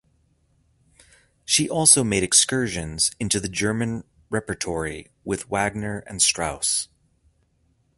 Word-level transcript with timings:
She 1.45 1.69
also 1.69 2.03
made 2.03 2.23
excursions 2.23 3.11
into 3.19 3.39
the 3.39 3.47
German 3.47 4.03
repertory 4.31 5.09
with 5.23 5.47
Wagner 5.47 5.99
and 6.07 6.23
Strauss. 6.23 6.87